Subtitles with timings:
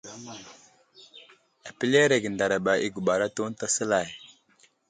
[1.69, 4.07] Apəleerge ndaraba i guɓar atu ənta səlay.